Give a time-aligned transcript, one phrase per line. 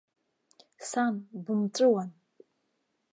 [0.89, 1.13] Сан
[1.43, 2.09] бымҵәуан!